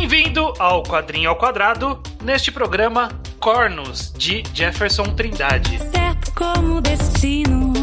[0.00, 5.78] Bem-vindo ao Quadrinho ao Quadrado, neste programa Cornos, de Jefferson Trindade.
[5.78, 7.74] Certo como destino,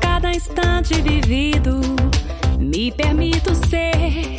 [0.00, 1.78] cada instante vivido,
[2.58, 4.34] me permito ser,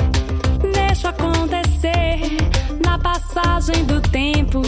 [0.73, 1.68] deixo acontecer,
[2.85, 4.61] na passagem do tempo,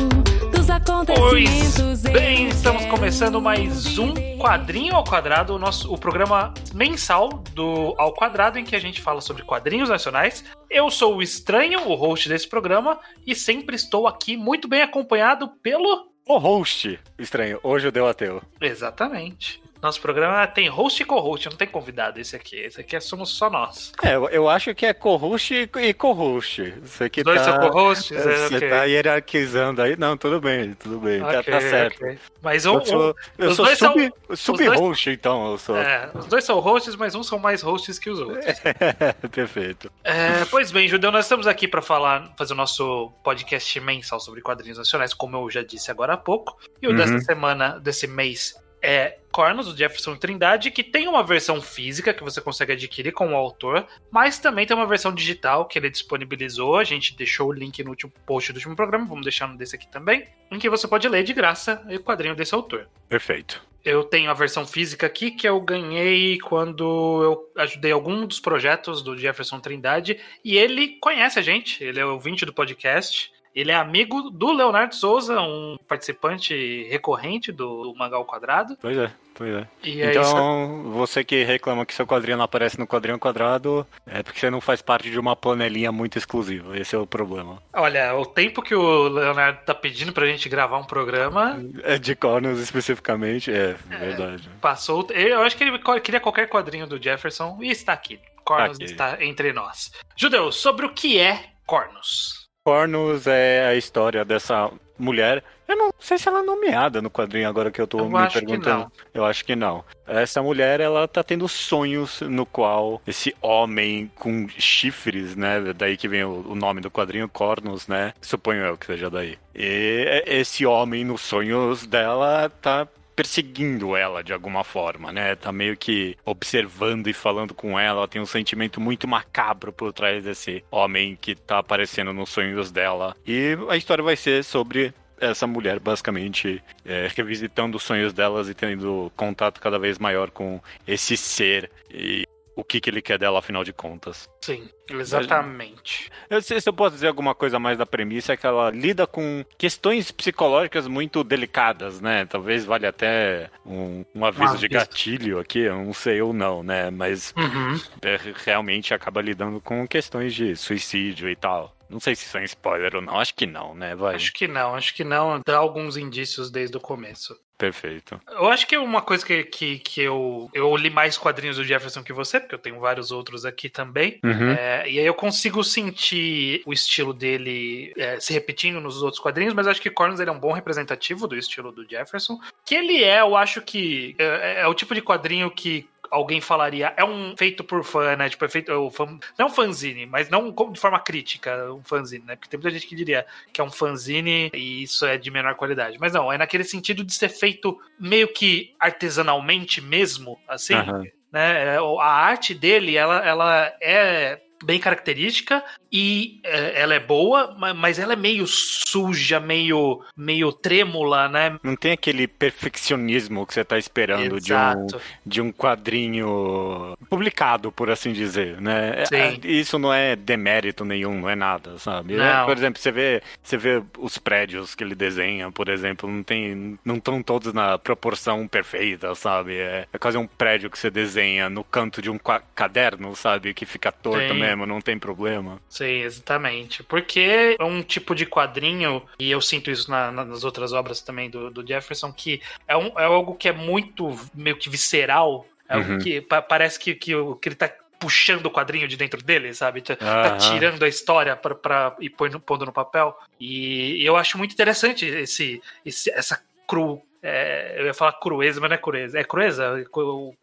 [0.49, 1.77] dos acontecimentos.
[1.77, 7.93] Pois bem, estamos começando mais um Quadrinho ao Quadrado, o, nosso, o programa mensal do
[7.97, 10.45] Ao Quadrado, em que a gente fala sobre quadrinhos nacionais.
[10.69, 12.97] Eu sou o Estranho, o host desse programa,
[13.27, 16.09] e sempre estou aqui muito bem acompanhado pelo.
[16.25, 18.41] O host, estranho, hoje o deu ateu.
[18.61, 19.61] Exatamente.
[19.81, 22.55] Nosso programa tem host e co-host, não tem convidado esse aqui.
[22.55, 23.91] Esse aqui é somos só nós.
[24.03, 26.71] É, eu, eu acho que é co-host e co-host.
[26.83, 28.11] Você que Dois tá, são co-hosts?
[28.15, 28.69] É, Você ok.
[28.69, 29.97] tá hierarquizando aí.
[29.97, 31.19] Não, tudo bem, tudo bem.
[31.21, 31.95] tá, Ok, tá certo.
[32.03, 32.19] ok.
[32.43, 35.51] Mas um, Eu sou, eu os sou dois sub, são- sub-host, então.
[35.51, 35.75] Eu sou.
[35.77, 38.45] é, os dois são hosts, mas uns são mais hosts que os outros.
[39.31, 39.91] Perfeito.
[40.03, 44.41] É, pois bem, Judeu, nós estamos aqui para falar, fazer o nosso podcast mensal sobre
[44.41, 46.57] quadrinhos nacionais, como eu já disse agora há pouco.
[46.81, 46.97] E o Uhum.
[46.97, 52.23] dessa semana, desse mês, é Cornos, do Jefferson Trindade, que tem uma versão física que
[52.23, 56.77] você consegue adquirir com o autor, mas também tem uma versão digital que ele disponibilizou.
[56.77, 59.75] A gente deixou o link no último post do último programa, vamos deixar no desse
[59.75, 62.89] aqui também, em que você pode ler de graça o quadrinho desse autor.
[63.07, 63.61] Perfeito.
[63.83, 66.83] Eu tenho a versão física aqui que eu ganhei quando
[67.23, 70.19] eu ajudei algum dos projetos do Jefferson Trindade.
[70.45, 73.31] E ele conhece a gente, ele é ouvinte do podcast.
[73.53, 78.77] Ele é amigo do Leonardo Souza, um participante recorrente do Mangal Quadrado.
[78.81, 79.67] Pois é, pois é.
[79.83, 80.11] E é.
[80.11, 84.49] Então, você que reclama que seu quadrinho não aparece no quadrinho quadrado, é porque você
[84.49, 86.77] não faz parte de uma panelinha muito exclusiva.
[86.77, 87.61] Esse é o problema.
[87.73, 92.15] Olha, o tempo que o Leonardo tá pedindo pra gente gravar um programa É de
[92.15, 94.49] Cornos especificamente, é, verdade.
[94.61, 95.05] passou.
[95.11, 98.19] Eu acho que ele queria qualquer quadrinho do Jefferson e está aqui.
[98.43, 98.91] Cornos Tá aqui.
[98.91, 99.91] está entre nós.
[100.15, 102.40] Judeu, sobre o que é Cornos?
[102.63, 105.43] Cornos é a história dessa mulher.
[105.67, 108.29] Eu não sei se ela é nomeada no quadrinho agora que eu tô Eu me
[108.29, 108.91] perguntando.
[109.13, 109.83] Eu acho que não.
[110.05, 115.73] Essa mulher, ela tá tendo sonhos no qual esse homem com chifres, né?
[115.75, 118.13] Daí que vem o, o nome do quadrinho, Cornos, né?
[118.21, 119.39] Suponho eu que seja daí.
[119.55, 122.87] E esse homem nos sonhos dela tá
[123.21, 125.35] perseguindo ela de alguma forma, né?
[125.35, 127.99] Tá meio que observando e falando com ela.
[127.99, 132.71] Ela tem um sentimento muito macabro por trás desse homem que tá aparecendo nos sonhos
[132.71, 133.15] dela.
[133.25, 138.55] E a história vai ser sobre essa mulher basicamente é, revisitando os sonhos delas e
[138.55, 142.25] tendo contato cada vez maior com esse ser e
[142.55, 144.29] o que, que ele quer dela afinal de contas.
[144.41, 146.09] Sim, exatamente.
[146.29, 149.05] Eu sei se eu posso dizer alguma coisa mais da premissa, é que ela lida
[149.07, 152.25] com questões psicológicas muito delicadas, né?
[152.25, 154.69] Talvez valha até um, um aviso de aviso.
[154.69, 156.89] gatilho aqui, eu não sei ou não, né?
[156.89, 157.79] Mas Uhum.
[158.01, 161.75] é, realmente acaba lidando com questões de suicídio e tal.
[161.91, 163.95] Não sei se isso é um spoiler ou não, acho que não, né?
[163.95, 164.15] Vai.
[164.15, 165.41] Acho que não, acho que não.
[165.45, 167.37] Dá alguns indícios desde o começo.
[167.61, 168.19] Perfeito.
[168.27, 170.49] Eu acho que uma coisa que, que, que eu.
[170.51, 174.19] Eu li mais quadrinhos do Jefferson que você, porque eu tenho vários outros aqui também.
[174.23, 174.51] Uhum.
[174.51, 179.53] É, e aí eu consigo sentir o estilo dele é, se repetindo nos outros quadrinhos,
[179.53, 182.39] mas acho que Corners ele é um bom representativo do estilo do Jefferson.
[182.65, 186.93] Que ele é, eu acho que é, é o tipo de quadrinho que alguém falaria
[186.97, 188.29] é um feito por fã, né?
[188.29, 188.71] Tipo, é feito.
[188.71, 192.35] é fã- não um fanzine, mas não como de forma crítica, um fanzine, né?
[192.35, 195.55] Porque tem muita gente que diria que é um fanzine e isso é de menor
[195.55, 195.97] qualidade.
[195.99, 201.03] Mas não, é naquele sentido de ser feito meio que artesanalmente mesmo, assim Aham.
[201.31, 201.75] né?
[201.75, 207.73] É, A arte dele, ela, ela é bem característica e é, ela é boa, ma-
[207.73, 211.57] mas ela é meio suja, meio, meio trêmula, né?
[211.63, 214.87] Não tem aquele perfeccionismo que você tá esperando de um,
[215.25, 219.05] de um quadrinho publicado, por assim dizer, né?
[219.05, 219.15] Sim.
[219.15, 222.15] É, Isso não é demérito nenhum, não é nada, sabe?
[222.15, 222.23] Não.
[222.23, 226.23] É, por exemplo, você vê, você vê os prédios que ele desenha, por exemplo, não
[226.23, 229.57] tem, não estão todos na proporção perfeita, sabe?
[229.57, 232.19] É, é quase um prédio que você desenha no canto de um
[232.55, 233.53] caderno, sabe?
[233.53, 234.39] Que fica torto Sim.
[234.39, 235.59] mesmo, não tem problema.
[235.69, 236.83] Sim, exatamente.
[236.83, 241.01] Porque é um tipo de quadrinho, e eu sinto isso na- na- nas outras obras
[241.01, 245.45] também do, do Jefferson, que é, um, é algo que é muito meio que visceral.
[245.67, 245.99] É algo Uhum.
[245.99, 249.81] que pa- parece que, que, que ele tá puxando o quadrinho de dentro dele, sabe?
[249.81, 250.37] Tá, Aham.
[250.37, 253.15] tirando a história pra, pra, e põe- pondo no papel.
[253.39, 257.01] E eu acho muito interessante esse, esse- essa cru.
[257.23, 259.19] é, eu ia falar crueza, mas não é crueza.
[259.19, 259.85] É crueza?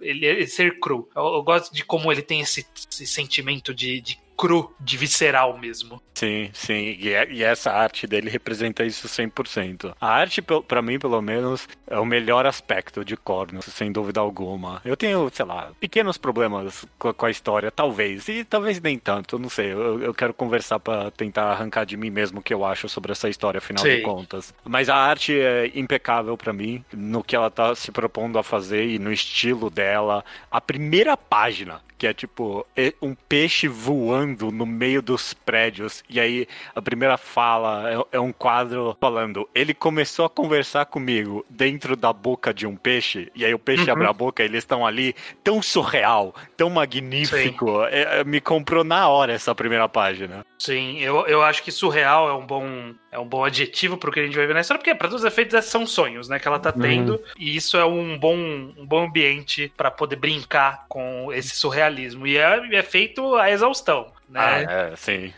[0.00, 1.08] Ele, ele ser cru.
[1.16, 5.58] Eu, eu gosto de como ele tem esse, esse sentimento de, de cru, de visceral
[5.58, 6.00] mesmo.
[6.14, 6.96] Sim, sim.
[6.98, 9.94] E, é, e, essa arte dele representa isso 100%.
[10.00, 14.80] A arte, para mim, pelo menos, é o melhor aspecto de Cornos, sem dúvida alguma.
[14.84, 18.28] Eu tenho, sei lá, pequenos problemas com, com a história, talvez.
[18.28, 19.72] E talvez nem tanto, não sei.
[19.72, 23.10] Eu, eu quero conversar para tentar arrancar de mim mesmo o que eu acho sobre
[23.10, 23.96] essa história, afinal sim.
[23.96, 24.54] de contas.
[24.64, 28.86] Mas a arte é impecável para mim, no que ela tá se propondo a fazer
[28.86, 30.24] e no estilo dela.
[30.50, 32.64] A primeira página que é tipo
[33.02, 36.02] um peixe voando no meio dos prédios.
[36.08, 41.44] E aí a primeira fala é, é, um quadro falando: ele começou a conversar comigo
[41.48, 43.30] dentro da boca de um peixe.
[43.34, 43.92] E aí o peixe uhum.
[43.92, 47.84] abre a boca, e eles estão ali tão surreal, tão magnífico.
[47.84, 50.44] É, é, me comprou na hora essa primeira página.
[50.58, 54.20] Sim, eu, eu acho que surreal é um bom é um bom adjetivo pro que
[54.20, 56.46] a gente vai ver na história, porque para todos os efeitos são sonhos, né, que
[56.46, 56.82] ela tá uhum.
[56.82, 62.26] tendo, e isso é um bom, um bom ambiente para poder brincar com esse surrealismo.
[62.26, 64.40] E é, é feito a exaustão, né?
[64.40, 65.32] Ah, é, sim.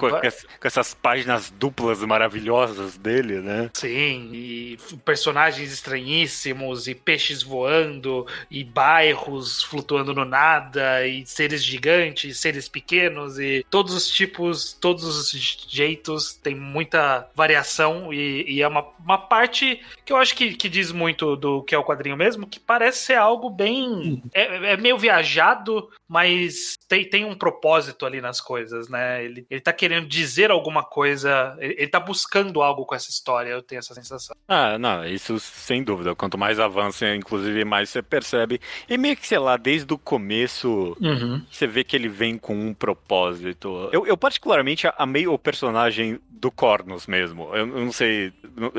[0.00, 0.22] Com, vai...
[0.22, 3.70] com, essas páginas duplas maravilhosas dele, né?
[3.74, 12.38] Sim, e personagens estranhíssimos, e peixes voando, e bairros flutuando no nada, e seres gigantes,
[12.38, 15.30] seres pequenos, e todos os tipos, todos os
[15.68, 20.70] jeitos, tem muita variação, e, e é uma, uma parte que eu acho que, que
[20.70, 23.86] diz muito do que é o quadrinho mesmo, que parece ser algo bem.
[23.86, 24.22] Uhum.
[24.32, 29.24] É, é meio viajado, mas tem, tem um propósito ali nas coisas, né?
[29.24, 33.50] Ele, ele tá querendo dizer alguma coisa, ele, ele tá buscando algo com essa história,
[33.50, 34.36] eu tenho essa sensação.
[34.46, 36.14] Ah, não, isso sem dúvida.
[36.14, 38.60] Quanto mais avança, inclusive, mais você percebe.
[38.88, 41.42] E meio que, sei lá, desde o começo, uhum.
[41.50, 43.88] você vê que ele vem com um propósito.
[43.92, 47.48] Eu, eu particularmente amei o personagem do Cornos mesmo.
[47.54, 48.32] Eu, eu, não sei,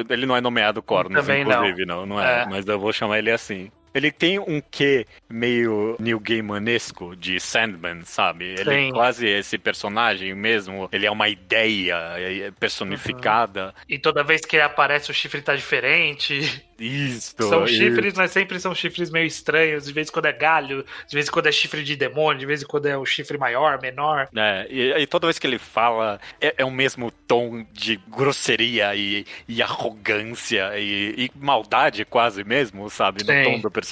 [0.10, 2.94] ele não é nomeado Cornos, Também inclusive, não, não, não é, é, mas eu vou
[2.94, 3.72] chamar ele assim.
[3.98, 8.56] Ele tem um quê meio New Gaimanesco de Sandman, sabe?
[8.58, 10.88] Ele é quase esse personagem mesmo.
[10.92, 13.66] Ele é uma ideia é, personificada.
[13.66, 13.72] Uhum.
[13.90, 16.64] E toda vez que ele aparece, o chifre tá diferente.
[16.80, 17.36] Isso.
[17.40, 19.86] São chifres, mas sempre são chifres meio estranhos.
[19.86, 22.46] De vez em quando é galho, de vez em quando é chifre de demônio, de
[22.46, 24.30] vez em quando é o chifre maior, menor.
[24.36, 28.96] É, e, e toda vez que ele fala, é, é, o mesmo tom de grosseria
[28.96, 33.24] e, e arrogância e, e, maldade quase mesmo, sabe?
[33.24, 33.44] No Sim.
[33.44, 33.87] tom do personagem.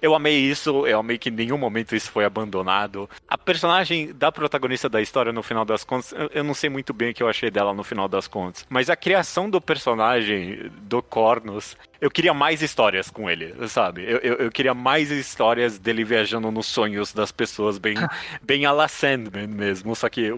[0.00, 3.08] Eu amei isso, eu amei que em nenhum momento isso foi abandonado.
[3.28, 6.92] A personagem da protagonista da história, no final das contas, eu, eu não sei muito
[6.92, 10.70] bem o que eu achei dela no final das contas, mas a criação do personagem
[10.82, 14.02] do Cornos eu queria mais histórias com ele, sabe?
[14.02, 17.94] Eu, eu, eu, queria mais histórias dele viajando nos sonhos das pessoas, bem,
[18.42, 20.36] bem a la Sandman mesmo, só que um,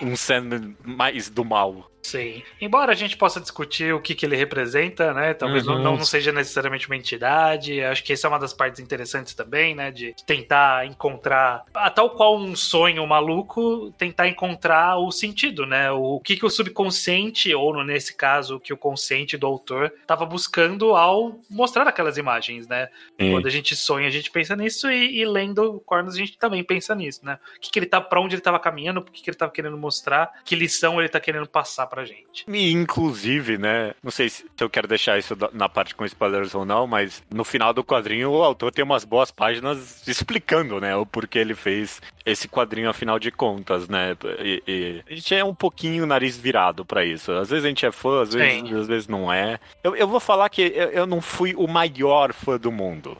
[0.00, 1.91] um Sandman mais do mal.
[2.02, 2.42] Sim.
[2.60, 5.32] Embora a gente possa discutir o que, que ele representa, né?
[5.34, 5.78] Talvez uhum.
[5.78, 7.80] não, não seja necessariamente uma entidade.
[7.82, 9.90] Acho que essa é uma das partes interessantes também, né?
[9.90, 15.92] De tentar encontrar, a tal qual um sonho maluco, tentar encontrar o sentido, né?
[15.92, 20.26] O que, que o subconsciente, ou nesse caso, o que o consciente do autor estava
[20.26, 22.88] buscando ao mostrar aquelas imagens, né?
[23.16, 26.64] Quando a gente sonha, a gente pensa nisso e, e lendo Cornos a gente também
[26.64, 27.38] pensa nisso, né?
[27.56, 29.52] O que, que ele tá, pra onde ele estava caminhando, o que, que ele estava
[29.52, 32.46] querendo mostrar, que lição ele está querendo passar pra gente.
[32.48, 33.92] E, inclusive, né?
[34.02, 37.44] Não sei se eu quero deixar isso na parte com spoilers ou não, mas no
[37.44, 40.96] final do quadrinho o autor tem umas boas páginas explicando, né?
[40.96, 44.16] O porquê ele fez esse quadrinho afinal de contas, né?
[44.38, 47.30] E, e a gente é um pouquinho nariz virado para isso.
[47.30, 49.60] Às vezes a gente é fã, às vezes, às vezes não é.
[49.84, 53.18] Eu, eu vou falar que eu, eu não fui o maior fã do mundo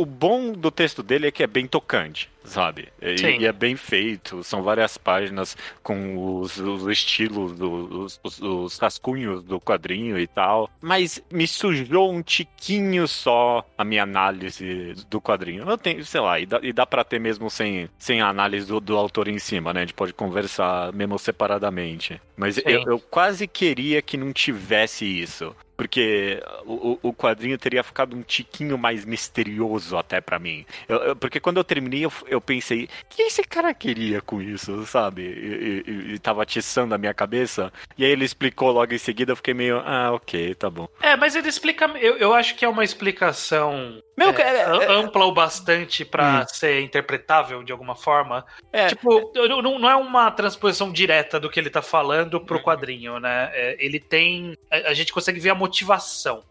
[0.00, 2.88] o, bom do texto dele é que é bem tocante, sabe?
[3.00, 4.42] E, e é bem feito.
[4.42, 10.26] São várias páginas com os, os estilos, do, os, os, os, rascunhos do quadrinho e
[10.26, 10.70] tal.
[10.80, 15.68] Mas me sujou um tiquinho só a minha análise do quadrinho.
[15.68, 18.66] Eu tenho, sei lá, e dá, e dá pra ter mesmo sem, sem a análise
[18.66, 19.80] do, do autor em cima, né?
[19.80, 22.20] A gente pode conversar mesmo separadamente.
[22.36, 28.16] Mas eu, eu quase queria que não tivesse isso porque o, o quadrinho teria ficado
[28.16, 30.64] um tiquinho mais misterioso até para mim.
[30.88, 34.40] Eu, eu, porque quando eu terminei, eu, eu pensei, o que esse cara queria com
[34.40, 35.22] isso, sabe?
[35.22, 37.72] E, e, e tava atiçando a minha cabeça.
[37.98, 40.86] E aí ele explicou logo em seguida, eu fiquei meio, ah, ok, tá bom.
[41.00, 44.92] É, mas ele explica, eu, eu acho que é uma explicação meu, é, é, é,
[44.92, 46.44] ampla o bastante para hum.
[46.48, 48.44] ser interpretável de alguma forma.
[48.70, 52.62] É, tipo, não, não é uma transposição direta do que ele tá falando pro uhum.
[52.62, 53.50] quadrinho, né?
[53.54, 54.56] É, ele tem.
[54.70, 55.71] A, a, gente consegue ver a motivação,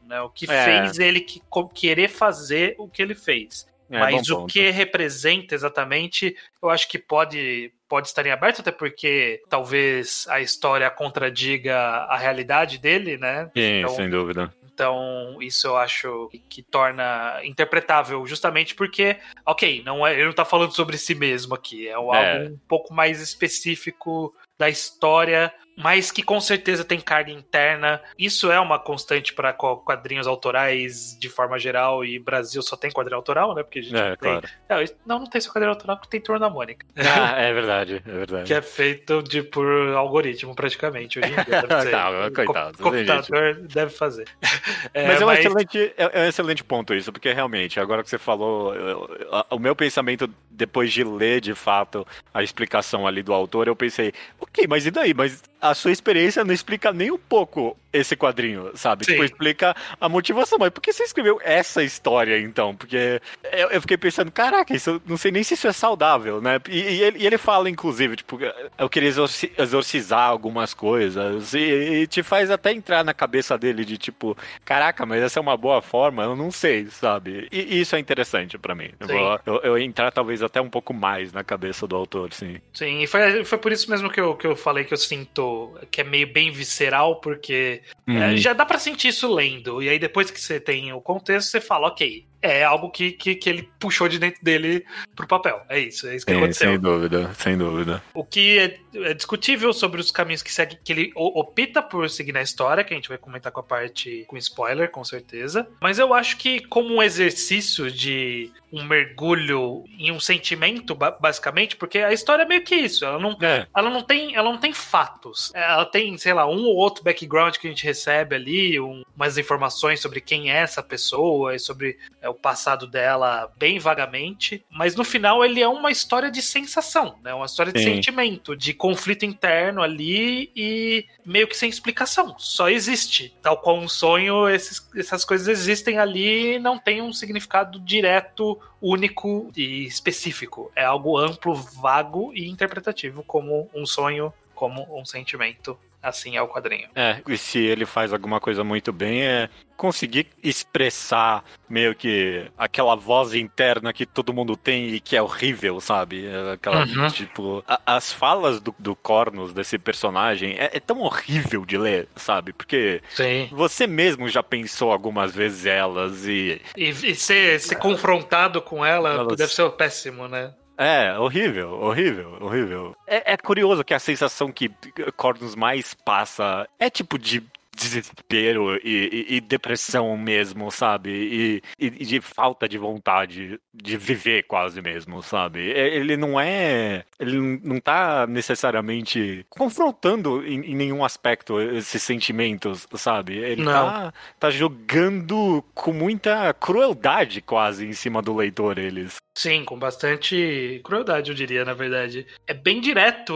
[0.04, 0.22] né?
[0.22, 0.66] O que é.
[0.66, 1.42] fez ele que,
[1.74, 3.70] querer fazer o que ele fez.
[3.90, 9.44] Mas o que representa exatamente, eu acho que pode pode estar em aberto, até porque
[9.50, 13.52] talvez a história contradiga a realidade dele, né?
[13.54, 14.54] Sim, então, sem dúvida.
[14.64, 20.46] Então, isso eu acho que torna interpretável, justamente porque, ok, não é, ele não tá
[20.46, 22.48] falando sobre si mesmo aqui, é algo é.
[22.48, 28.02] um pouco mais específico da história mas que com certeza tem carga interna.
[28.18, 33.18] Isso é uma constante para quadrinhos autorais de forma geral, e Brasil só tem quadrinho
[33.18, 33.64] autoral, né?
[33.64, 34.42] Porque a gente é, tem...
[34.68, 34.90] claro.
[35.06, 36.86] Não, não tem só quadrinho autoral porque tem Turno da Mônica.
[37.22, 38.46] Ah, é verdade, é verdade.
[38.46, 41.20] que é feito de, por algoritmo, praticamente.
[41.20, 41.92] Hoje em dia, deve ser.
[41.92, 42.78] não, coitado.
[42.80, 44.28] O computador deve fazer.
[44.94, 45.40] É, mas é, mas...
[45.40, 49.10] Um excelente, é, é um excelente ponto isso, porque realmente, agora que você falou, eu,
[49.50, 54.14] o meu pensamento depois de ler de fato a explicação ali do autor, eu pensei,
[54.40, 55.14] ok, mas e daí?
[55.14, 59.06] Mas a sua experiência não explica nem um pouco esse quadrinho, sabe?
[59.06, 59.12] Sim.
[59.12, 60.58] Tipo, explica a motivação.
[60.58, 62.76] Mas por que você escreveu essa história, então?
[62.76, 66.60] Porque eu, eu fiquei pensando, caraca, isso não sei nem se isso é saudável, né?
[66.70, 68.40] E, e, ele, e ele, fala, inclusive, tipo,
[68.78, 69.10] eu queria
[69.58, 71.54] exorcizar algumas coisas.
[71.54, 75.42] E, e, te faz até entrar na cabeça dele de tipo, caraca, mas essa é
[75.42, 76.24] uma boa forma?
[76.24, 77.48] Eu não sei, sabe?
[77.52, 78.92] E, isso é interessante para mim.
[79.00, 82.58] Eu, eu, eu, entrar talvez até um pouco mais na cabeça do autor, sim.
[82.74, 85.51] Sim, e foi, foi por isso mesmo que eu, que eu falei que eu sinto
[85.90, 88.22] que é meio bem visceral, porque é, uhum.
[88.22, 89.82] É, já dá para sentir isso lendo.
[89.82, 93.36] E aí depois que você tem o contexto, você fala, ok, é algo que, que,
[93.36, 95.62] que, ele puxou de dentro dele pro papel.
[95.70, 96.70] É isso, é isso que Sim, aconteceu.
[96.72, 98.04] Sem dúvida, sem dúvida.
[98.14, 102.32] O que é, é, discutível sobre os caminhos que segue, que ele opta por seguir
[102.32, 105.68] na história, que a gente vai comentar com a parte com spoiler, com certeza.
[105.80, 112.00] Mas eu acho que como um exercício de um mergulho em um sentimento, basicamente, porque
[112.00, 113.04] a história é meio que isso.
[113.04, 113.68] Ela não, é.
[113.76, 115.52] ela não, tem, ela não tem fatos.
[115.54, 119.38] Ela tem, sei lá, um ou outro background que a gente recebe ali, um, umas
[119.38, 124.96] informações sobre quem é essa pessoa e sobre é, o passado dela bem vagamente, mas
[124.96, 127.34] no final ele é uma história de sensação, né?
[127.34, 127.96] Uma história de Sim.
[127.96, 132.36] sentimento, de conflito interno ali e meio que sem explicação.
[132.38, 133.34] Só existe.
[133.42, 138.60] Tal qual um sonho, esses, essas coisas existem ali e não tem um significado direto,
[138.82, 140.72] único e específico.
[140.76, 146.48] É algo amplo, vago e interpretativo, como um sonho, como um sentimento assim é o
[146.48, 146.88] quadrinho.
[146.96, 152.96] É, e se ele faz alguma coisa muito bem, é conseguir expressar meio que aquela
[152.96, 156.28] voz interna que todo mundo tem e que é horrível, sabe?
[156.28, 157.08] É aquela, uhum.
[157.08, 162.08] tipo, a, as falas do, do Cornos, desse personagem, é, é, tão horrível de ler,
[162.16, 162.54] sabe?
[162.54, 163.50] Porque Sim.
[163.52, 166.62] você mesmo já pensou algumas vezes elas e...
[166.78, 169.38] E, e ser, ser confrontado com ela elas...
[169.38, 170.54] deve ser péssimo, né?
[170.82, 172.96] É, horrível, horrível, horrível.
[173.06, 174.72] É, é curioso que a sensação que
[175.16, 177.44] Cornos mais passa é tipo de
[177.76, 181.10] desespero e, e, e, depressão mesmo, sabe?
[181.10, 185.72] E, e, de falta de vontade de viver quase mesmo, sabe?
[185.72, 187.04] É, ele não é.
[187.20, 193.38] Ele não tá necessariamente confrontando em, em nenhum aspecto esses sentimentos, sabe?
[193.38, 199.18] Ele tá, tá jogando com muita crueldade quase em cima do leitor, eles.
[199.34, 202.28] Sim, com bastante crueldade, eu diria, na verdade.
[202.46, 203.34] É bem direto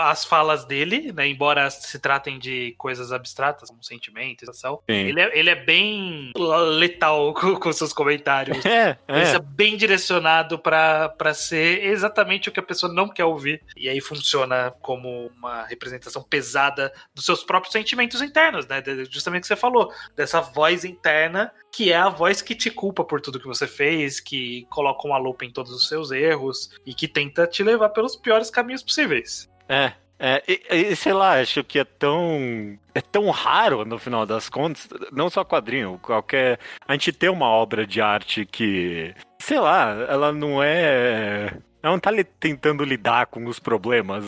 [0.00, 1.28] as falas dele, né?
[1.28, 4.80] Embora se tratem de coisas abstratas, como sentimento, sensação.
[4.88, 6.32] Ele é, ele é bem
[6.78, 8.64] letal com, com seus comentários.
[8.66, 9.20] É, é.
[9.20, 13.62] Ele é bem direcionado para ser exatamente o que a pessoa não quer ouvir.
[13.76, 18.82] E aí funciona como uma representação pesada dos seus próprios sentimentos internos, né?
[19.08, 23.04] Justamente o que você falou, dessa voz interna que é a voz que te culpa
[23.04, 26.94] por tudo que você fez, que coloca uma lupa em todos os seus erros e
[26.94, 29.48] que tenta te levar pelos piores caminhos possíveis.
[29.68, 32.76] É, é, e, e, sei lá, acho que é tão.
[32.94, 36.58] É tão raro, no final das contas, não só quadrinho, qualquer.
[36.86, 39.14] A gente ter uma obra de arte que.
[39.38, 44.24] Sei lá, ela não é ela não tá tentando lidar com os problemas.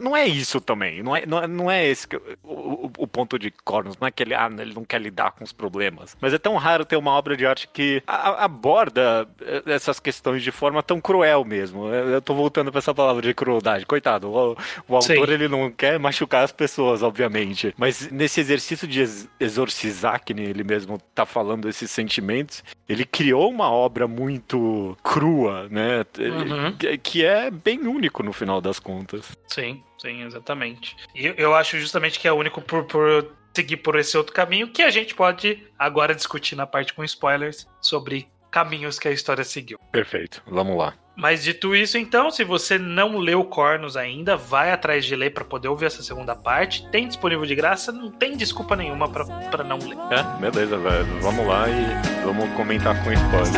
[0.00, 1.02] Não é isso também.
[1.02, 2.06] Não é, não é, não é esse
[2.42, 3.96] o, o, ponto de Cornos.
[3.98, 6.16] Não é que ele, ah, ele não quer lidar com os problemas.
[6.20, 10.50] Mas é tão raro ter uma obra de arte que aborda eh, essas questões de
[10.50, 11.88] forma tão cruel mesmo.
[11.88, 13.84] Eu tô voltando pra essa palavra de crueldade.
[13.84, 14.56] Coitado, o,
[14.88, 17.74] o autor ele não quer machucar as pessoas, obviamente.
[17.76, 19.04] Mas nesse exercício de
[19.38, 26.04] exorcizar, que ele mesmo tá falando esses sentimentos, ele criou uma obra muito crua, né?
[26.18, 29.36] Uhum que é bem único no final das contas.
[29.46, 30.96] Sim, sim, exatamente.
[31.14, 34.82] E eu acho justamente que é único por, por seguir por esse outro caminho que
[34.82, 39.78] a gente pode agora discutir na parte com spoilers sobre caminhos que a história seguiu.
[39.92, 40.94] Perfeito, vamos lá.
[41.16, 45.44] Mas dito isso, então, se você não leu Cornos ainda, vai atrás de ler para
[45.44, 46.88] poder ouvir essa segunda parte.
[46.90, 49.98] Tem disponível de graça, não tem desculpa nenhuma para não ler.
[50.12, 51.20] É, beleza, velho.
[51.20, 53.50] Vamos lá e vamos comentar com spoilers.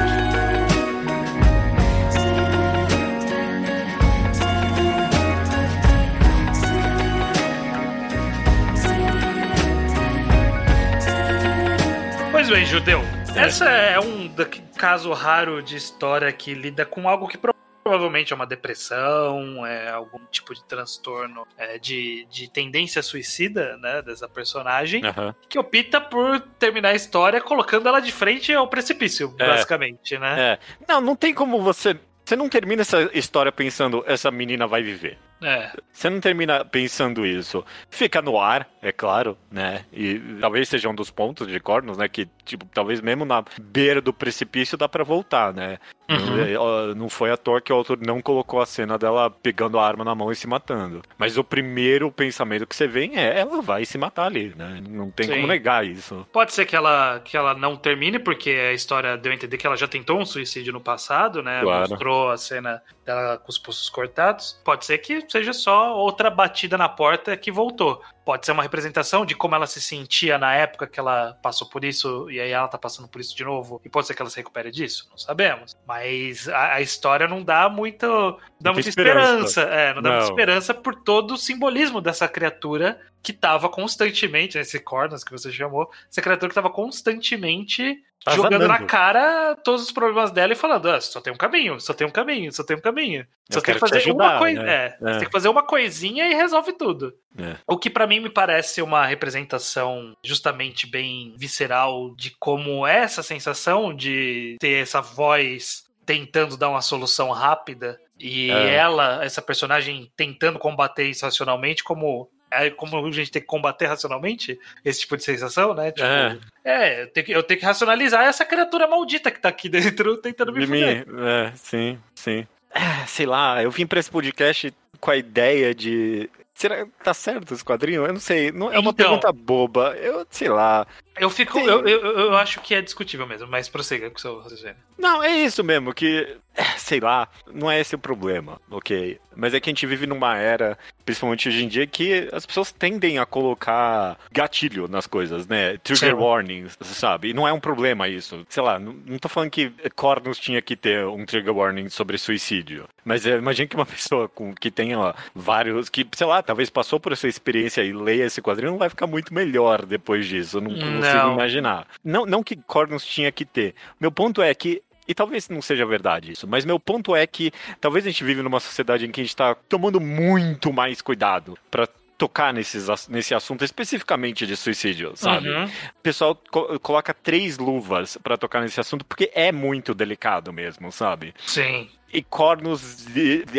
[12.33, 13.20] Pois bem, judeu.
[13.35, 13.41] É.
[13.43, 14.29] Essa é um
[14.77, 17.39] caso raro de história que lida com algo que
[17.83, 24.03] provavelmente é uma depressão, é algum tipo de transtorno é, de, de tendência suicida, né,
[24.03, 25.35] dessa personagem, Aham.
[25.49, 29.47] que opta por terminar a história colocando ela de frente ao precipício, É.
[29.47, 30.41] basicamente, né?
[30.41, 30.59] É.
[30.89, 31.99] Não, não tem como você.
[32.25, 35.19] Você não termina essa história pensando essa menina vai viver.
[35.43, 35.73] É.
[35.91, 37.65] Você não termina pensando isso.
[37.89, 39.85] Fica no ar, é claro, né?
[39.93, 42.09] E talvez seja um dos pontos de Cornos, né?
[42.09, 45.79] Que, tipo, talvez mesmo na beira do precipício dá pra voltar, né?
[46.09, 46.91] Uhum.
[46.91, 49.87] É, Não foi à toa que o autor não colocou a cena dela pegando a
[49.87, 51.03] arma na mão e se matando.
[51.17, 54.83] Mas o primeiro pensamento que você vem é ela vai se matar ali, né?
[54.89, 55.35] Não tem Sim.
[55.35, 56.27] como negar isso.
[56.33, 59.67] Pode ser que ela, que ela não termine, porque a história deu a entender que
[59.67, 61.61] ela já tentou um suicídio no passado, né?
[61.61, 61.91] Claro.
[61.91, 64.61] Mostrou a cena dela com os pulsos cortados.
[64.65, 68.03] Pode ser que seja só outra batida na porta que voltou.
[68.25, 71.85] Pode ser uma representação de como ela se sentia na época que ela passou por
[71.85, 73.81] isso e aí ela tá passando por isso de novo.
[73.85, 75.77] E pode ser que ela se recupere disso, não sabemos.
[75.87, 79.47] Mas a, a história não dá muito, não dá muita esperança.
[79.47, 79.61] esperança.
[79.63, 80.31] É, não dá muita Não.
[80.31, 85.91] esperança por todo o simbolismo dessa criatura que tava constantemente, esse Cornas que você chamou,
[86.11, 88.87] essa criatura que tava constantemente Tá jogando na zanando.
[88.87, 92.11] cara todos os problemas dela e falando: ah, só tem um caminho, só tem um
[92.11, 93.21] caminho, só tem um caminho.
[93.21, 94.63] Eu tem que quero te fazer uma ajudar, coisa.
[94.63, 94.73] né?
[94.73, 94.91] É, É.
[95.13, 97.15] Você tem que fazer uma coisinha e resolve tudo.
[97.39, 97.57] É.
[97.67, 103.23] O que pra mim me parece uma representação justamente bem visceral de como é essa
[103.23, 108.75] sensação de ter essa voz tentando dar uma solução rápida e É.
[108.75, 113.87] ela, essa personagem, tentando combater isso racionalmente, como é como a gente tem que combater
[113.87, 115.93] racionalmente esse tipo de sensação, né?
[115.93, 116.39] Tipo, É.
[116.65, 120.17] é, eu, tenho que, eu tenho que racionalizar essa criatura maldita que tá aqui dentro
[120.17, 122.47] tentando me De mim, é, sim, sim.
[122.73, 126.29] É, sei lá, eu vim pra esse podcast com a ideia de.
[126.55, 128.05] Será que tá certo esse quadrinho?
[128.07, 128.53] Eu não sei.
[128.53, 128.93] Não, é uma Então.
[128.95, 129.97] pergunta boba.
[129.97, 130.87] Eu, sei lá.
[131.19, 131.59] Eu fico.
[131.59, 134.77] Eu, eu, eu acho que é discutível mesmo, mas prossiga com o seu raciocínio.
[134.99, 136.37] Não, é isso mesmo, que.
[136.55, 139.19] é, Sei lá, não é esse o problema, ok?
[139.35, 142.73] Mas é que a gente vive numa era, principalmente hoje em dia, que as pessoas
[142.73, 145.79] tendem a colocar gatilho nas coisas, né?
[145.79, 146.23] Trigger Sim.
[146.23, 147.31] warnings, sabe?
[147.31, 148.45] E não é um problema isso.
[148.49, 152.19] Sei lá, não, não tô falando que Cornus tinha que ter um trigger warning sobre
[152.19, 152.87] suicídio.
[153.05, 155.89] Mas é, imagina que uma pessoa com, que tenha ó, vários.
[155.89, 159.07] que, sei lá, talvez passou por essa experiência e leia esse quadrinho, não vai ficar
[159.07, 160.61] muito melhor depois disso.
[160.61, 161.35] Não consigo Não.
[161.35, 161.87] imaginar.
[162.05, 163.75] Não, não que Cornus tinha que ter.
[164.01, 167.51] Meu ponto é que e talvez não seja verdade isso, mas meu ponto é que
[167.81, 171.59] talvez a gente vive numa sociedade em que a gente tá tomando muito mais cuidado
[171.69, 171.89] pra
[172.21, 175.49] tocar nesses, nesse assunto especificamente de suicídio, sabe?
[175.49, 175.65] Uhum.
[175.65, 180.93] O pessoal co- coloca três luvas pra tocar nesse assunto porque é muito delicado mesmo,
[180.93, 181.33] sabe?
[181.47, 181.89] Sim.
[182.13, 183.07] E Cornos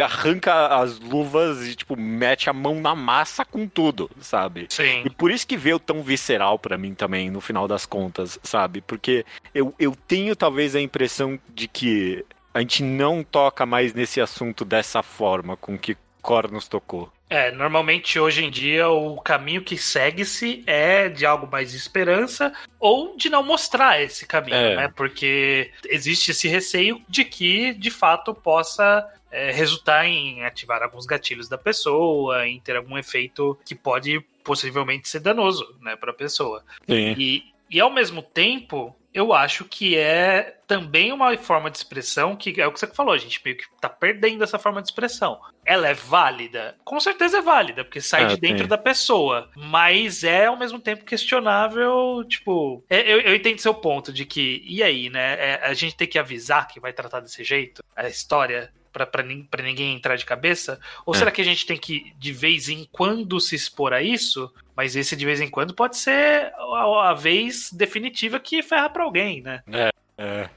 [0.04, 4.68] arranca as luvas e, tipo, mete a mão na massa com tudo, sabe?
[4.70, 5.02] Sim.
[5.06, 8.82] E por isso que veio tão visceral pra mim também, no final das contas, sabe?
[8.82, 14.22] Porque eu, eu tenho talvez a impressão de que a gente não toca mais nesse
[14.22, 17.12] assunto dessa forma com que Cornos tocou.
[17.32, 22.52] É, normalmente hoje em dia o caminho que segue-se é de algo mais de esperança
[22.78, 24.76] ou de não mostrar esse caminho, É.
[24.76, 24.94] né?
[24.94, 31.48] Porque existe esse receio de que de fato possa é, resultar em ativar alguns gatilhos
[31.48, 36.66] da pessoa, em ter algum efeito que pode possivelmente ser danoso, né, para a pessoa.
[36.86, 37.16] Sim.
[37.18, 42.62] E, e ao mesmo tempo, eu acho que é também uma forma de expressão que
[42.62, 45.40] é o que você falou, a gente meio que tá perdendo essa forma de expressão.
[45.66, 46.76] Ela é válida?
[46.84, 48.70] Com certeza é válida, porque sai É, de dentro sim.
[48.70, 49.50] da pessoa.
[49.56, 52.84] Mas é ao mesmo tempo questionável, tipo.
[52.90, 55.34] é- Eu, eu entendo seu ponto de que, e aí, né?
[55.34, 58.72] é, a gente tem que avisar que vai tratar desse jeito a história.
[58.92, 59.24] Pra
[59.64, 60.80] ninguém entrar de cabeça?
[61.06, 61.18] Ou É.
[61.18, 64.52] será que a gente tem que, de vez em quando, se expor a isso?
[64.76, 69.04] Mas esse de vez em quando pode ser a, a vez definitiva que ferra pra
[69.04, 69.62] alguém, né?
[69.68, 70.50] É.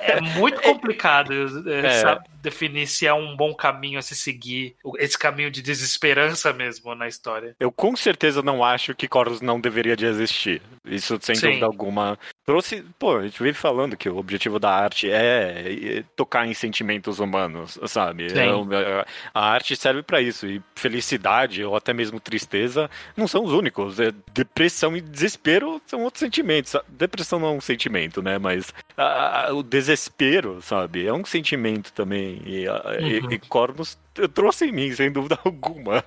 [0.00, 1.32] É muito complicado
[1.68, 2.18] é, É.
[2.42, 7.06] definir se é um bom caminho a se seguir, esse caminho de desesperança mesmo na
[7.06, 7.54] história.
[7.60, 10.62] Eu com certeza não acho que Corus não deveria de existir.
[10.84, 11.48] Isso sem Sim.
[11.48, 12.18] dúvida alguma.
[12.50, 12.84] Trouxe.
[12.98, 17.20] Pô, a gente vive falando que o objetivo da arte é é tocar em sentimentos
[17.20, 18.26] humanos, sabe?
[18.26, 20.46] É é- a arte serve pra isso.
[20.48, 24.00] E felicidade ou até mesmo tristeza não são os únicos.
[24.00, 26.74] É, depressão e desespero são outros sentimentos.
[26.88, 28.36] Depressão não é um sentimento, né?
[28.38, 31.06] Mas a- a- o desespero, sabe?
[31.06, 32.42] É um sentimento também.
[32.44, 33.30] E, a- e- Uhum.
[33.32, 33.96] e Cornus
[34.34, 36.04] trouxe em mim, sem dúvida alguma.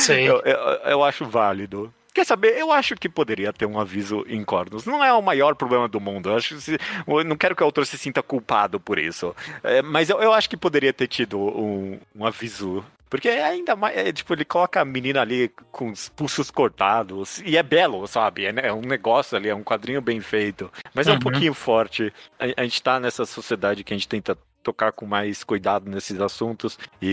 [0.00, 0.22] Sim.
[0.22, 0.56] Eu, eu,
[0.90, 1.92] eu acho válido.
[2.16, 2.56] Quer saber?
[2.56, 4.86] Eu acho que poderia ter um aviso em cornos.
[4.86, 6.30] Não é o maior problema do mundo.
[6.30, 9.36] Eu, acho que eu não quero que o autor se sinta culpado por isso.
[9.62, 12.82] É, mas eu, eu acho que poderia ter tido um, um aviso.
[13.10, 13.94] Porque é ainda mais.
[13.98, 17.42] é, tipo, ele coloca a menina ali com os pulsos cortados.
[17.44, 18.46] E é belo, sabe?
[18.46, 20.72] É, é um negócio ali, é um quadrinho bem feito.
[20.94, 21.20] Mas é um Uhum.
[21.20, 22.10] pouquinho forte.
[22.40, 26.18] A, a gente tá nessa sociedade que a gente tenta tocar com mais cuidado nesses
[26.18, 26.78] assuntos.
[27.00, 27.08] E,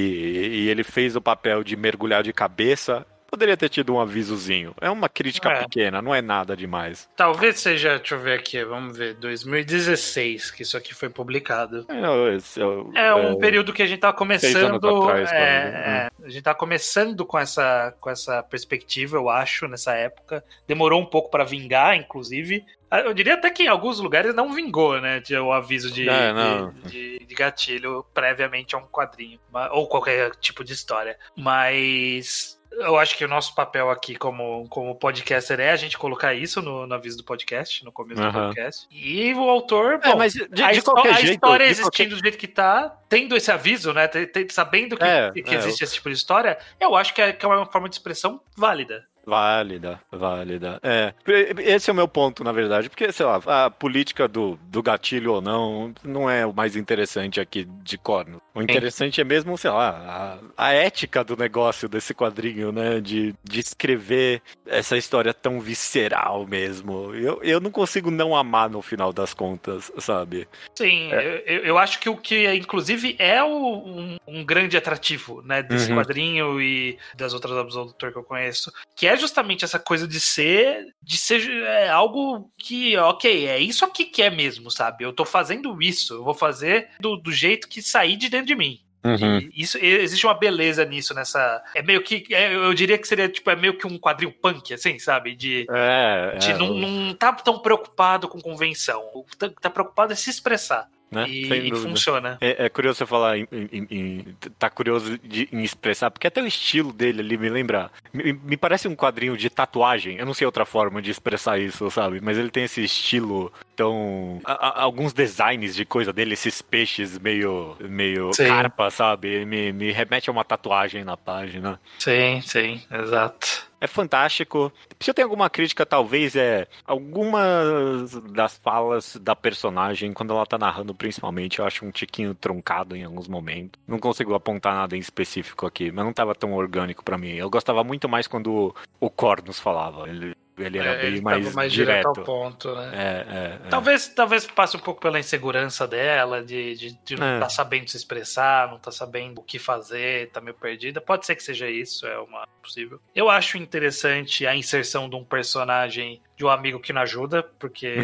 [0.64, 4.76] e ele fez o papel de mergulhar de cabeça Poderia ter tido um avisozinho.
[4.80, 5.64] É uma crítica é.
[5.64, 7.10] pequena, não é nada demais.
[7.16, 11.84] Talvez seja, deixa eu ver aqui, vamos ver, 2016 que isso aqui foi publicado.
[11.90, 14.76] É, esse, é, é um período que a gente tá começando.
[14.76, 19.96] Atrás, é, é, a gente tá começando com essa, com essa perspectiva, eu acho, nessa
[19.96, 20.46] época.
[20.68, 22.64] Demorou um pouco para vingar, inclusive.
[22.92, 25.24] Ah, eu diria até que em alguns lugares não vingou, né?
[25.44, 29.40] O aviso de, é, de, de, de, gatilho previamente a um quadrinho.
[29.72, 31.18] Ou qualquer tipo de história.
[31.36, 36.34] Mas eu acho que o nosso papel aqui como, como podcaster é a gente colocar
[36.34, 38.28] isso no, no aviso do podcast, no começo uhum.
[38.28, 38.88] do podcast.
[38.92, 42.10] E o autor, é, bom, mas de, de a, qualquer a jeito, história existindo qualquer...
[42.10, 44.10] do jeito que tá, tendo esse aviso, né?
[44.50, 47.46] sabendo que, é, que é, existe esse tipo de história, eu acho que é, que
[47.46, 49.06] é uma forma de expressão válida.
[49.26, 50.80] Válida, válida.
[50.84, 51.14] É,
[51.60, 55.34] esse é o meu ponto, na verdade, porque, sei lá, a política do, do gatilho
[55.34, 58.42] ou não não é o mais interessante aqui de corno.
[58.54, 63.00] O interessante é mesmo, sei lá, a, a, ética do negócio desse quadrinho, né?
[63.00, 67.16] De, de escrever essa história tão visceral mesmo.
[67.16, 70.48] Eu, eu não consigo não amar no final das contas, sabe?
[70.76, 71.44] Sim, é.
[71.48, 75.64] eu, eu acho que o que, inclusive, é o, um, um, grande atrativo, né?
[75.64, 75.98] Desse uhum.
[75.98, 80.08] quadrinho e das outras obras do autor que eu conheço, que é justamente essa coisa
[80.08, 85.04] de ser, de ser é, algo que, ok, é isso aqui que é mesmo, sabe?
[85.04, 88.46] Eu tô fazendo isso, eu vou fazer do, do jeito que sair de dentro dentro
[88.46, 88.80] de mim.
[89.06, 89.50] Uhum.
[89.54, 93.50] isso existe uma beleza nisso nessa é meio que é, eu diria que seria tipo
[93.50, 97.34] é meio que um quadril punk assim sabe de, é, de é, não, não tá
[97.34, 99.04] tão preocupado com convenção
[99.38, 101.26] tá, tá preocupado em se expressar né?
[101.28, 102.38] E, e funciona.
[102.42, 106.42] É, é, curioso você falar em, em, em, tá curioso de, em expressar, porque até
[106.42, 107.92] o estilo dele ali me lembra.
[108.12, 110.18] Me, me, parece um quadrinho de tatuagem.
[110.18, 112.20] Eu não sei outra forma de expressar isso, sabe?
[112.22, 114.40] Mas ele tem esse estilo tão.
[114.44, 118.48] A, a, alguns designs de coisa dele, esses peixes meio, meio sim.
[118.48, 119.46] carpa, sabe?
[119.46, 121.80] Me, me remete a uma tatuagem na página.
[122.00, 124.72] Sim, sim, exato é fantástico.
[124.98, 130.58] Se eu tenho alguma crítica, talvez é algumas das falas da personagem, quando ela tá
[130.58, 133.78] narrando principalmente, eu acho um tiquinho truncado em alguns momentos.
[133.86, 137.34] Não consigo apontar nada em específico aqui, mas não tava tão orgânico para mim.
[137.34, 140.08] Eu gostava muito mais quando o Cornos falava.
[140.08, 142.14] Ele ele era é, bem ele mais, mais direto.
[142.14, 142.20] direto.
[142.20, 142.92] ao ponto, né?
[142.94, 147.26] É, é, é, talvez, talvez passe um pouco pela insegurança dela, de, de, de não
[147.26, 147.40] estar é.
[147.40, 151.02] tá sabendo se expressar, não estar tá sabendo o que fazer, tá meio perdida.
[151.02, 153.00] Pode ser que seja isso, é uma possível.
[153.16, 157.96] Eu acho interessante a inserção de um personagem de um amigo que não ajuda, porque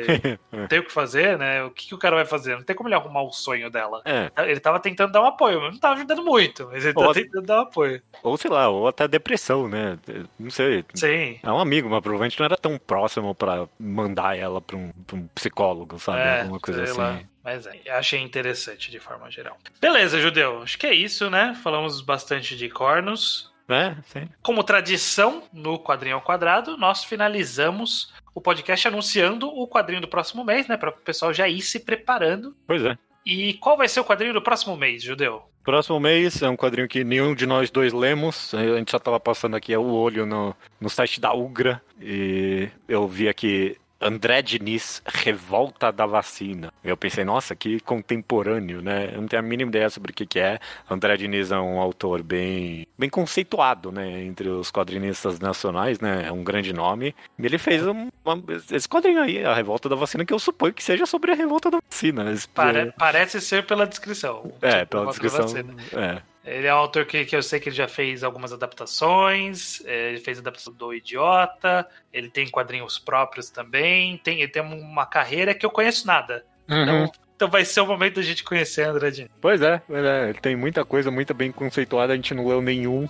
[0.51, 1.63] não tem o que fazer, né?
[1.63, 2.55] O que, que, o cara vai fazer?
[2.55, 4.01] Não tem como ele arrumar o sonho dela.
[4.05, 4.31] É.
[4.49, 7.13] Ele tava tentando dar um apoio, mas não tava ajudando muito, mas ele ou tá
[7.13, 8.01] tentando dar um apoio.
[8.23, 9.97] Ou sei lá, ou até depressão, né?
[10.39, 10.85] Não sei.
[10.93, 11.39] Sim.
[11.41, 15.15] É um amigo, mas provavelmente não era tão próximo para mandar ela pra um, pra
[15.15, 16.19] um, psicólogo, sabe?
[16.19, 16.97] É, Alguma coisa assim.
[16.97, 17.19] Lá.
[17.43, 19.57] Mas é, achei interessante de forma geral.
[19.81, 20.61] Beleza, Judeu.
[20.61, 21.57] Acho que é isso, né?
[21.63, 23.48] Falamos bastante de cornos.
[23.69, 24.27] É, sim.
[24.41, 30.43] Como tradição no quadrinho ao quadrado, nós finalizamos o podcast anunciando o quadrinho do próximo
[30.43, 30.75] mês, né?
[30.75, 32.55] Para o pessoal já ir se preparando.
[32.65, 32.97] Pois é.
[33.25, 35.43] E qual vai ser o quadrinho do próximo mês, Judeu?
[35.63, 38.53] Próximo mês é um quadrinho que nenhum de nós dois lemos.
[38.55, 43.07] A gente já estava passando aqui o olho no, no site da Ugra e eu
[43.07, 46.71] vi aqui André Diniz, Revolta da Vacina.
[46.83, 49.11] Eu pensei, nossa, que contemporâneo, né?
[49.13, 50.59] Eu não tenho a mínima ideia sobre o que, que é.
[50.89, 54.23] André Diniz é um autor bem, bem conceituado, né?
[54.23, 56.25] Entre os quadrinistas nacionais, né?
[56.27, 57.13] É um grande nome.
[57.37, 60.73] E ele fez um, uma, esse quadrinho aí, A Revolta da Vacina, que eu suponho
[60.73, 62.33] que seja sobre a Revolta da Vacina.
[62.53, 64.53] Pare, parece ser pela descrição.
[64.61, 65.45] É, pela descrição.
[65.93, 66.21] É.
[66.49, 70.09] Ele é um autor que, que eu sei que ele já fez algumas adaptações, é,
[70.09, 75.53] ele fez adaptação do Idiota, ele tem quadrinhos próprios também, tem, ele tem uma carreira
[75.53, 76.43] que eu conheço nada.
[76.67, 76.81] Uhum.
[76.81, 79.29] Então, então vai ser o momento da gente conhecer Andradinho.
[79.39, 83.07] Pois é, é, ele tem muita coisa muito bem conceituada, a gente não leu nenhum.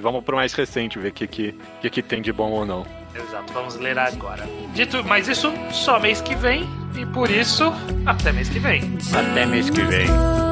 [0.00, 2.84] Vamos pro mais recente, ver o que, que, que, que tem de bom ou não.
[3.14, 4.44] Exato, vamos ler agora.
[4.74, 6.68] Dito, mas isso só mês que vem,
[6.98, 7.72] e por isso,
[8.04, 8.82] até mês que vem.
[9.14, 10.51] Até mês que vem.